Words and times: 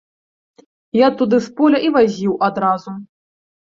Я 1.05 1.11
туды 1.21 1.37
з 1.51 1.53
поля 1.61 1.85
і 1.87 1.95
вазіў 2.01 2.33
адразу. 2.53 3.01